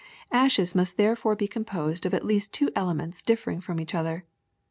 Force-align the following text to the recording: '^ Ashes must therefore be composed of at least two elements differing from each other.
'^ 0.01 0.03
Ashes 0.31 0.73
must 0.73 0.97
therefore 0.97 1.35
be 1.35 1.47
composed 1.47 2.07
of 2.07 2.13
at 2.15 2.25
least 2.25 2.51
two 2.51 2.71
elements 2.75 3.21
differing 3.21 3.61
from 3.61 3.79
each 3.79 3.93
other. 3.93 4.25